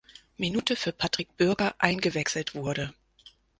[0.35, 2.91] Minute für Patrick Bürger eingewechselt wurde.